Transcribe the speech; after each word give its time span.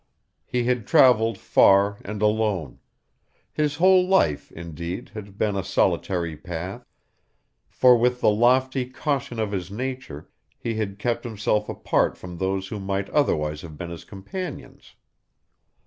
He 0.47 0.63
had 0.63 0.87
travelled 0.87 1.37
far 1.37 1.99
and 2.03 2.23
alone; 2.23 2.79
his 3.53 3.75
whole 3.75 4.07
life, 4.07 4.51
indeed, 4.51 5.09
had 5.13 5.37
been 5.37 5.55
a 5.55 5.63
solitary 5.63 6.35
path; 6.35 6.87
for, 7.69 7.95
with 7.95 8.19
the 8.19 8.31
lofty 8.31 8.89
caution 8.89 9.37
of 9.37 9.51
his 9.51 9.69
nature, 9.69 10.27
he 10.57 10.73
had 10.73 10.97
kept 10.97 11.23
himself 11.23 11.69
apart 11.69 12.17
from 12.17 12.39
those 12.39 12.69
who 12.69 12.79
might 12.79 13.11
otherwise 13.11 13.61
have 13.61 13.77
been 13.77 13.91
his 13.91 14.03
companions. 14.03 14.95